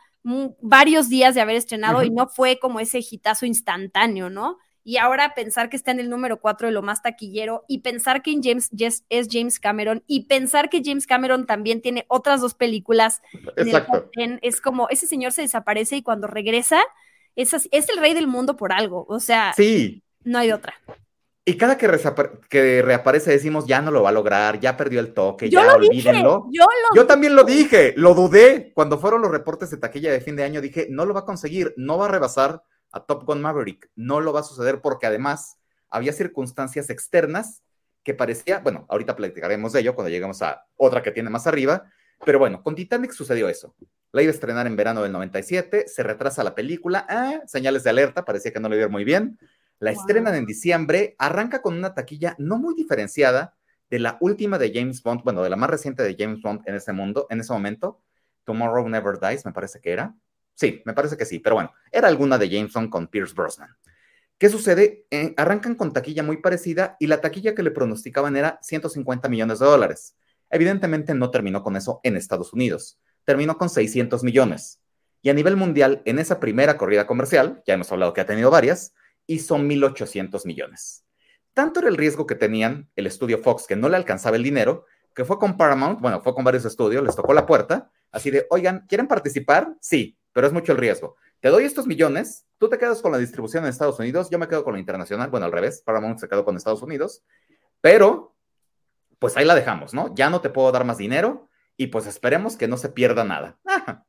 [0.61, 4.57] varios días de haber estrenado y no fue como ese hitazo instantáneo, ¿no?
[4.87, 8.21] y ahora pensar que está en el número 4 de lo más taquillero y pensar
[8.21, 8.69] que James
[9.09, 13.21] es James Cameron y pensar que James Cameron también tiene otras dos películas
[13.57, 14.09] Exacto.
[14.13, 16.81] es como ese señor se desaparece y cuando regresa
[17.35, 20.03] es, es el rey del mundo por algo, o sea, sí.
[20.23, 20.75] no hay otra.
[21.49, 21.89] Y cada que,
[22.49, 26.45] que, reaparece decimos, ya no lo va a lograr, ya perdió el toque, ya olvídenlo.
[26.51, 28.73] yo, yo también lo dije, lo dudé.
[28.75, 31.25] Cuando fueron los reportes de taquilla de fin de año, dije, no lo va a
[31.25, 33.89] conseguir, no va a rebasar a Top Gun Maverick.
[33.95, 35.57] No lo va a suceder porque además
[35.89, 37.63] había circunstancias externas
[38.03, 41.89] que parecía, bueno, ahorita platicaremos de ello cuando lleguemos a otra que tiene más arriba,
[42.25, 43.73] pero bueno, con Titanic sucedió eso.
[44.11, 47.91] La iba a estrenar en verano del 97, se retrasa la película, ah, señales de
[47.91, 49.39] alerta, parecía que no le iba muy bien.
[49.79, 53.55] La estrenan en diciembre, arranca con una taquilla no muy diferenciada
[53.89, 56.75] de la última de James Bond, bueno, de la más reciente de James Bond en
[56.75, 58.01] ese mundo, en ese momento,
[58.43, 60.15] Tomorrow Never Dies, me parece que era.
[60.55, 63.69] Sí, me parece que sí, pero bueno, era alguna de Jameson con Pierce Brosnan.
[64.39, 65.05] ¿Qué sucede?
[65.11, 69.59] Eh, arrancan con taquilla muy parecida y la taquilla que le pronosticaban era 150 millones
[69.59, 70.15] de dólares.
[70.49, 74.79] Evidentemente no terminó con eso en Estados Unidos, terminó con 600 millones.
[75.21, 78.51] Y a nivel mundial, en esa primera corrida comercial, ya hemos hablado que ha tenido
[78.51, 78.93] varias,
[79.27, 81.05] hizo 1.800 millones.
[81.53, 84.85] Tanto era el riesgo que tenían el estudio Fox, que no le alcanzaba el dinero,
[85.13, 88.45] que fue con Paramount, bueno, fue con varios estudios, les tocó la puerta, así de,
[88.49, 89.75] oigan, ¿quieren participar?
[89.81, 91.15] Sí, pero es mucho el riesgo.
[91.39, 94.47] Te doy estos millones, tú te quedas con la distribución en Estados Unidos, yo me
[94.47, 97.23] quedo con la internacional, bueno, al revés, Paramount se quedó con Estados Unidos,
[97.81, 98.35] pero
[99.19, 100.13] pues ahí la dejamos, ¿no?
[100.13, 101.46] Ya no te puedo dar más dinero
[101.77, 103.59] y pues esperemos que no se pierda nada.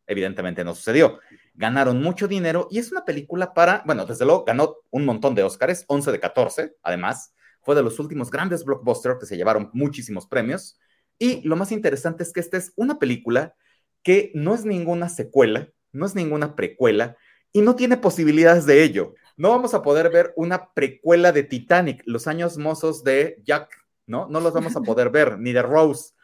[0.06, 1.20] evidentemente no sucedió.
[1.54, 5.42] Ganaron mucho dinero y es una película para, bueno, desde luego ganó un montón de
[5.42, 10.26] Oscars, 11 de 14, además, fue de los últimos grandes blockbusters que se llevaron muchísimos
[10.26, 10.78] premios.
[11.18, 13.54] Y lo más interesante es que esta es una película
[14.02, 17.16] que no es ninguna secuela, no es ninguna precuela
[17.52, 19.14] y no tiene posibilidades de ello.
[19.36, 23.68] No vamos a poder ver una precuela de Titanic, los años mozos de Jack,
[24.06, 24.28] ¿no?
[24.28, 26.14] No los vamos a poder ver, ni de Rose.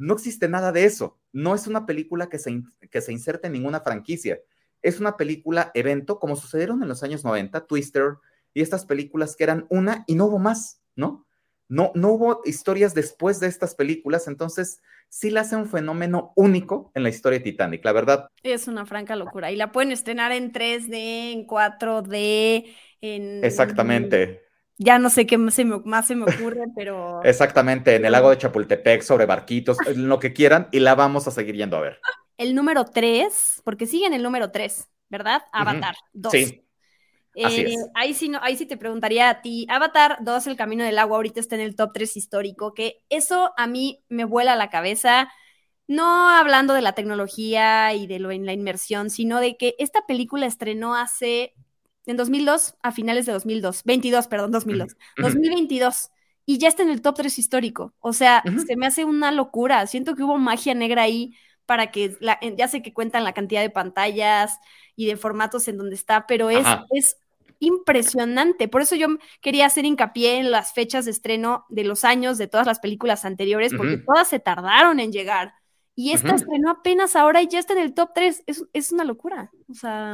[0.00, 1.18] No existe nada de eso.
[1.30, 4.40] No es una película que se, que se inserte en ninguna franquicia.
[4.80, 8.14] Es una película evento, como sucedieron en los años 90, Twister
[8.54, 11.26] y estas películas que eran una y no hubo más, ¿no?
[11.68, 16.90] No, no hubo historias después de estas películas, entonces sí la hace un fenómeno único
[16.94, 18.28] en la historia de Titanic, la verdad.
[18.42, 19.52] Es una franca locura.
[19.52, 23.44] Y la pueden estrenar en 3D, en 4D, en...
[23.44, 24.49] Exactamente.
[24.82, 27.22] Ya no sé qué más se me, más se me ocurre, pero...
[27.22, 31.30] Exactamente, en el lago de Chapultepec, sobre barquitos, lo que quieran, y la vamos a
[31.30, 32.00] seguir yendo a ver.
[32.38, 35.42] El número 3, porque sigue en el número 3, ¿verdad?
[35.52, 36.32] Avatar 2.
[36.32, 36.64] Sí.
[37.34, 40.98] Eh, ahí, sí no, ahí sí te preguntaría a ti, Avatar 2, El Camino del
[40.98, 44.70] Agua, ahorita está en el top 3 histórico, que eso a mí me vuela la
[44.70, 45.30] cabeza,
[45.86, 50.06] no hablando de la tecnología y de lo en la inmersión, sino de que esta
[50.06, 51.52] película estrenó hace,
[52.06, 56.10] en 2002, a finales de 2002, 22, perdón, 2002, 2022,
[56.46, 59.86] y ya está en el top 3 histórico, o sea, se me hace una locura,
[59.86, 61.34] siento que hubo magia negra ahí
[61.66, 62.16] para que,
[62.56, 64.58] ya sé que cuentan la cantidad de pantallas
[64.96, 67.16] y de formatos en donde está, pero es, es
[67.60, 68.66] impresionante.
[68.66, 69.06] Por eso yo
[69.40, 73.24] quería hacer hincapié en las fechas de estreno de los años de todas las películas
[73.24, 75.54] anteriores, porque todas se tardaron en llegar.
[76.00, 78.44] Y esta estrenó apenas ahora y ya está en el top 3.
[78.72, 79.50] Es, una locura.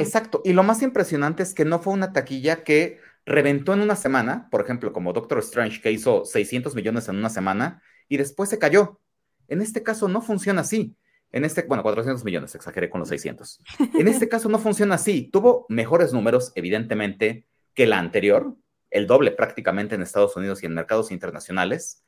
[0.00, 0.42] Exacto.
[0.44, 4.48] Y lo más impresionante es que no fue una taquilla que reventó en una semana,
[4.50, 8.58] por ejemplo, como Doctor Strange, que hizo 600 millones en una semana y después se
[8.58, 9.00] cayó.
[9.46, 10.96] En este caso no funciona así.
[11.30, 13.60] En este, bueno, 400 millones, exageré con los 600.
[13.94, 15.30] En este caso no funciona así.
[15.32, 18.56] Tuvo mejores números, evidentemente, que la anterior,
[18.90, 22.04] el doble prácticamente en Estados Unidos y en mercados internacionales,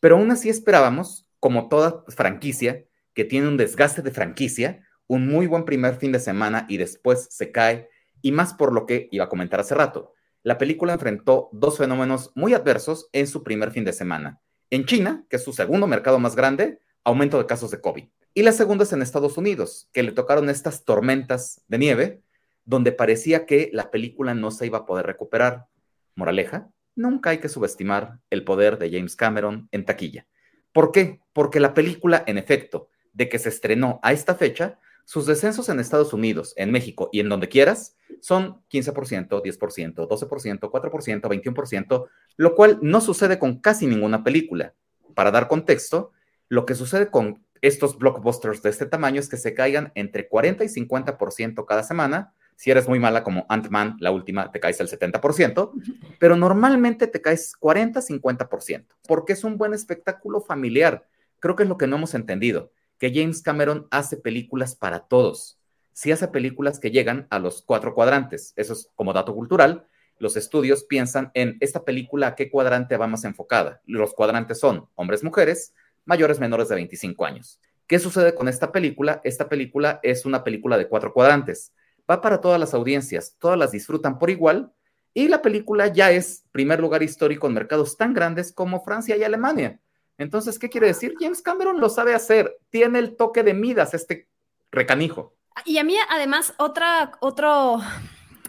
[0.00, 2.86] pero aún así esperábamos, como toda franquicia,
[3.20, 7.28] que tiene un desgaste de franquicia, un muy buen primer fin de semana y después
[7.30, 7.90] se cae,
[8.22, 10.14] y más por lo que iba a comentar hace rato.
[10.42, 14.40] La película enfrentó dos fenómenos muy adversos en su primer fin de semana.
[14.70, 18.04] En China, que es su segundo mercado más grande, aumento de casos de COVID.
[18.32, 22.22] Y la segunda es en Estados Unidos, que le tocaron estas tormentas de nieve,
[22.64, 25.66] donde parecía que la película no se iba a poder recuperar.
[26.14, 30.26] Moraleja, nunca hay que subestimar el poder de James Cameron en taquilla.
[30.72, 31.20] ¿Por qué?
[31.34, 35.80] Porque la película, en efecto, de que se estrenó a esta fecha, sus descensos en
[35.80, 42.54] Estados Unidos, en México y en donde quieras son 15%, 10%, 12%, 4%, 21%, lo
[42.54, 44.74] cual no sucede con casi ninguna película.
[45.14, 46.12] Para dar contexto,
[46.48, 50.64] lo que sucede con estos blockbusters de este tamaño es que se caigan entre 40
[50.64, 54.88] y 50% cada semana, Si eres muy mala como Ant-Man, la última, te caes el
[54.88, 55.72] 70%,
[56.18, 61.06] pero normalmente te caes 40-50%, porque es un buen espectáculo familiar.
[61.38, 62.70] Creo que es lo que no hemos entendido,
[63.00, 65.58] que James Cameron hace películas para todos.
[65.92, 68.52] Si hace películas que llegan a los cuatro cuadrantes.
[68.54, 69.88] Eso es como dato cultural.
[70.18, 73.82] Los estudios piensan en esta película a qué cuadrante va más enfocada.
[73.86, 77.58] Los cuadrantes son hombres, mujeres, mayores, menores de 25 años.
[77.88, 79.20] ¿Qué sucede con esta película?
[79.24, 81.72] Esta película es una película de cuatro cuadrantes
[82.10, 84.72] va para todas las audiencias, todas las disfrutan por igual
[85.14, 89.22] y la película ya es primer lugar histórico en mercados tan grandes como Francia y
[89.22, 89.80] Alemania.
[90.20, 91.14] Entonces, ¿qué quiere decir?
[91.18, 94.28] James Cameron lo sabe hacer, tiene el toque de Midas, este
[94.70, 95.34] recanijo.
[95.64, 97.80] Y a mí, además, otra, otro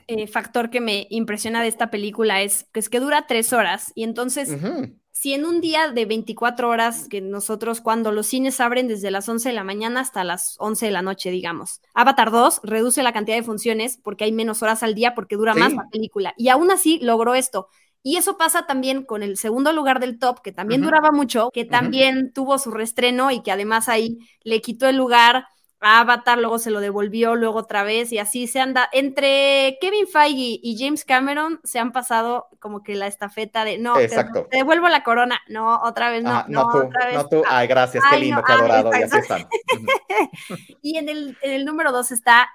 [0.07, 4.03] eh, factor que me impresiona de esta película es, es que dura tres horas y
[4.03, 4.49] entonces
[5.12, 9.27] si en un día de 24 horas, que nosotros cuando los cines abren desde las
[9.27, 13.13] 11 de la mañana hasta las 11 de la noche, digamos, Avatar 2 reduce la
[13.13, 16.34] cantidad de funciones porque hay menos horas al día porque dura más la película.
[16.38, 17.67] Y aún así logró esto.
[18.04, 21.66] Y eso pasa también con el segundo lugar del top, que también duraba mucho, que
[21.66, 25.46] también tuvo su restreno y que además ahí le quitó el lugar
[25.82, 28.88] Avatar, luego se lo devolvió, luego otra vez, y así se anda.
[28.92, 33.96] Entre Kevin Feige y James Cameron se han pasado como que la estafeta de no,
[33.96, 34.08] Te,
[34.52, 36.46] devuelvo la corona, no, otra vez no.
[36.48, 39.48] no, tú, no tú, ay, gracias, qué lindo, qué adorado, y así están.
[40.84, 42.48] y en el, en el número dos está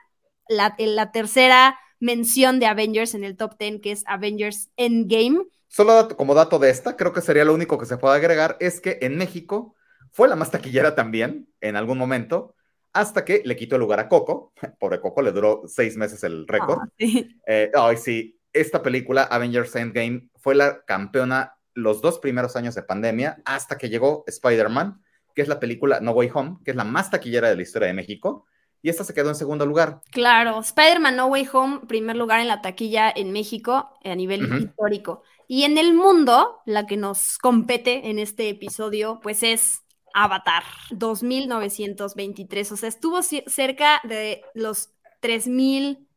[0.48, 5.46] la, la tercera mención de Avengers en el top ten, que es Avengers Endgame.
[5.68, 8.80] Solo como dato de esta, creo que sería lo único que se puede agregar, es
[8.80, 9.74] que en México
[10.10, 12.54] fue la más taquillera también, en algún momento
[12.96, 14.54] hasta que le quitó el lugar a Coco.
[14.80, 16.78] Pobre Coco, le duró seis meses el récord.
[16.80, 17.28] Ah, sí.
[17.46, 22.82] Eh, ay, sí, esta película, Avengers Endgame, fue la campeona los dos primeros años de
[22.82, 25.02] pandemia, hasta que llegó Spider-Man,
[25.34, 27.88] que es la película No Way Home, que es la más taquillera de la historia
[27.88, 28.46] de México.
[28.82, 30.00] Y esta se quedó en segundo lugar.
[30.12, 35.22] Claro, Spider-Man No Way Home, primer lugar en la taquilla en México a nivel histórico.
[35.48, 42.72] Y en el mundo, la que nos compete en este episodio, pues es Avatar 2923,
[42.72, 46.08] o sea, estuvo cerca de los 3 mil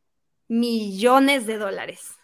[0.48, 2.16] millones de dólares.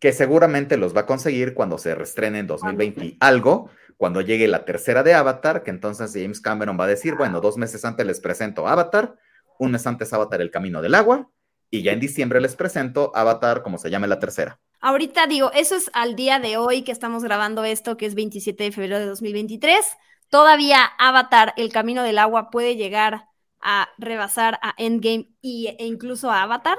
[0.00, 4.64] Que seguramente los va a conseguir cuando se restrene en 2020 algo, cuando llegue la
[4.64, 8.20] tercera de Avatar, que entonces James Cameron va a decir, bueno, dos meses antes les
[8.20, 9.16] presento Avatar,
[9.58, 11.30] un mes antes Avatar El Camino del Agua,
[11.70, 14.58] y ya en diciembre les presento Avatar, como se llame la tercera.
[14.80, 18.64] Ahorita digo, eso es al día de hoy que estamos grabando esto, que es 27
[18.64, 19.84] de febrero de 2023
[20.28, 23.26] todavía Avatar, El Camino del Agua, puede llegar
[23.60, 26.78] a rebasar a Endgame y, e incluso a Avatar?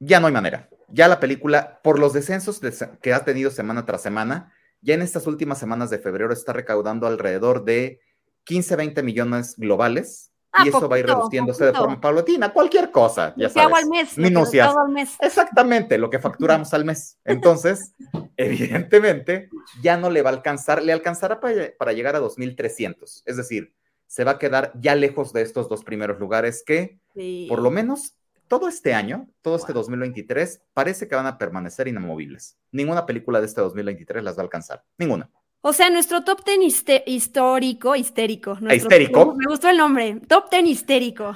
[0.00, 0.68] Ya no hay manera.
[0.88, 2.60] Ya la película, por los descensos
[3.00, 7.06] que ha tenido semana tras semana, ya en estas últimas semanas de febrero está recaudando
[7.06, 8.00] alrededor de
[8.44, 12.92] 15, 20 millones globales Ah, y eso va a ir reduciéndose de forma paulatina, cualquier
[12.92, 13.76] cosa, ya sabes.
[13.76, 14.72] al mes, minucias.
[14.72, 15.16] Al mes.
[15.18, 17.18] Exactamente, lo que facturamos al mes.
[17.24, 17.92] Entonces,
[18.36, 19.48] evidentemente,
[19.82, 23.22] ya no le va a alcanzar, le alcanzará para, llegar a 2.300.
[23.24, 23.74] Es decir,
[24.06, 27.00] se va a quedar ya lejos de estos dos primeros lugares que,
[27.48, 28.14] por lo menos,
[28.46, 32.58] todo este año, todo este 2023, parece que van a permanecer inamovibles.
[32.70, 34.84] Ninguna película de este 2023 las va a alcanzar.
[34.98, 35.28] Ninguna.
[35.66, 38.58] O sea, nuestro top ten histórico, histérico.
[38.70, 39.34] histérico.
[39.34, 40.20] Me gustó el nombre.
[40.28, 41.34] Top ten histérico.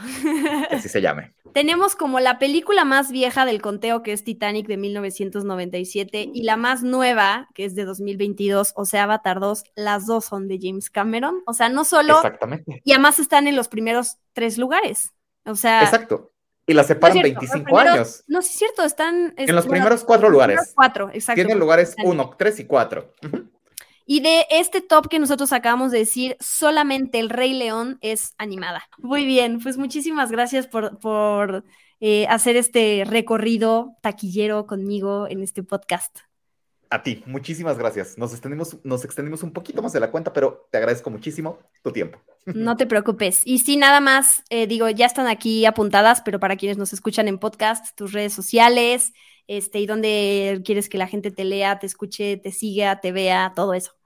[0.70, 1.32] Así se llame.
[1.54, 6.58] Tenemos como la película más vieja del conteo, que es Titanic de 1997, y la
[6.58, 9.64] más nueva, que es de 2022, o sea, Avatar 2.
[9.76, 11.42] Las dos son de James Cameron.
[11.46, 12.16] O sea, no solo.
[12.16, 12.82] Exactamente.
[12.84, 15.14] Y además están en los primeros tres lugares.
[15.46, 15.84] O sea.
[15.84, 16.32] Exacto.
[16.66, 18.24] Y las separan 25 años.
[18.26, 19.32] No, sí es cierto, están.
[19.38, 20.74] En los primeros cuatro lugares.
[20.74, 21.36] Cuatro, exacto.
[21.36, 23.14] Tienen lugares uno, tres y cuatro.
[24.10, 28.82] Y de este top que nosotros acabamos de decir, solamente el Rey León es animada.
[28.96, 31.62] Muy bien, pues muchísimas gracias por,
[32.00, 36.20] eh, hacer este recorrido taquillero conmigo en este podcast.
[36.88, 38.16] A ti, muchísimas gracias.
[38.16, 41.92] Nos extendimos, nos extendimos un poquito más de la cuenta, pero te agradezco muchísimo tu
[41.92, 42.18] tiempo.
[42.46, 43.42] No te preocupes.
[43.44, 47.28] Y sí, nada más, eh, digo, ya están aquí apuntadas, pero para quienes nos escuchan
[47.28, 49.12] en podcast, tus redes sociales,
[49.48, 53.52] este, y dónde quieres que la gente te lea, te escuche, te siga, te vea,
[53.54, 53.97] todo eso.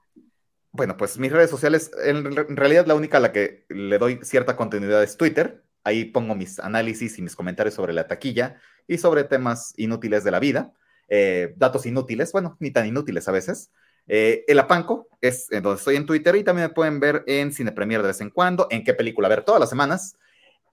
[0.75, 4.55] Bueno, pues mis redes sociales, en, realidad la única a la que le doy cierta
[4.55, 5.63] continuidad es Twitter.
[5.83, 10.31] Ahí pongo mis análisis y mis comentarios sobre la taquilla y sobre temas inútiles de
[10.31, 10.73] la vida.
[11.09, 13.69] Eh, datos inútiles, bueno, ni tan inútiles a veces.
[14.07, 17.71] Eh, el Apanco es donde estoy en Twitter y también me pueden ver en Cine
[17.71, 20.17] Premier de vez en cuando, en qué película ver todas las semanas,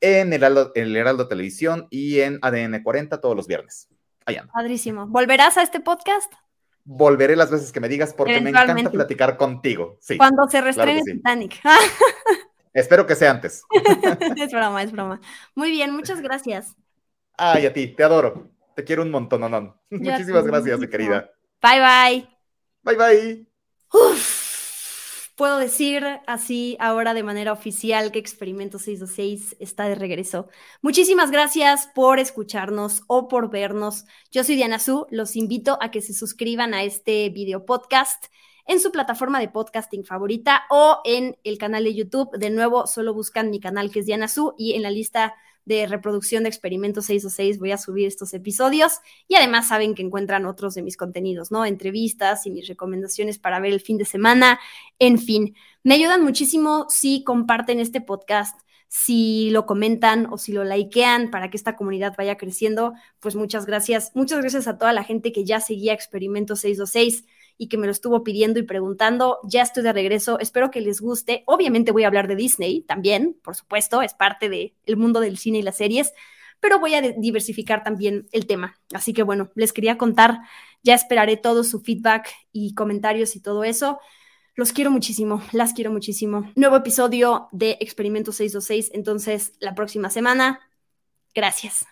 [0.01, 3.91] en el Heraldo, el Heraldo Televisión y en ADN 40 todos los viernes.
[4.25, 4.47] Allá.
[4.51, 5.07] Padrísimo.
[5.09, 6.33] ¿Volverás a este podcast?
[6.93, 9.97] Volveré las veces que me digas porque me encanta platicar contigo.
[10.01, 11.61] Sí, Cuando se restrene Titanic.
[12.75, 13.63] Espero que sea antes.
[14.37, 15.21] es broma, es broma.
[15.55, 16.77] Muy bien, muchas gracias.
[17.37, 18.51] Ay, a ti, te adoro.
[18.75, 19.81] Te quiero un montón, no, no.
[19.91, 21.31] Muchísimas gracias, mi querida.
[21.63, 22.29] Bye, bye.
[22.83, 24.31] Bye, bye.
[25.41, 30.49] Puedo decir así ahora de manera oficial que Experimento 626 está de regreso.
[30.83, 34.05] Muchísimas gracias por escucharnos o por vernos.
[34.31, 35.07] Yo soy Diana Su.
[35.09, 38.27] Los invito a que se suscriban a este video podcast
[38.67, 42.37] en su plataforma de podcasting favorita o en el canal de YouTube.
[42.37, 45.35] De nuevo, solo buscan mi canal que es Diana Su y en la lista
[45.65, 48.99] de reproducción de Experimento 626 voy a subir estos episodios
[49.29, 51.65] y además saben que encuentran otros de mis contenidos, ¿no?
[51.65, 54.59] Entrevistas y mis recomendaciones para ver el fin de semana,
[54.99, 55.55] en fin.
[55.83, 58.61] Me ayudan muchísimo si comparten este podcast
[58.93, 63.65] si lo comentan o si lo likean para que esta comunidad vaya creciendo, pues muchas
[63.65, 64.11] gracias.
[64.17, 67.25] Muchas gracias a toda la gente que ya seguía Experimento 626
[67.61, 69.39] y que me lo estuvo pidiendo y preguntando.
[69.45, 71.45] Ya estoy de regreso, espero que les guste.
[71.45, 75.59] Obviamente voy a hablar de Disney también, por supuesto, es parte del mundo del cine
[75.59, 76.15] y las series,
[76.59, 78.81] pero voy a diversificar también el tema.
[78.95, 80.39] Así que bueno, les quería contar,
[80.83, 84.01] ya esperaré todo su feedback y comentarios y todo eso.
[84.55, 86.51] Los quiero muchísimo, las quiero muchísimo.
[86.57, 90.61] Nuevo episodio de Experimento 626, entonces la próxima semana.
[91.35, 91.85] Gracias.